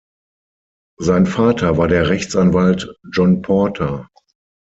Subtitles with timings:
[0.99, 4.09] Sein Vater war der Rechtsanwalt John Porter.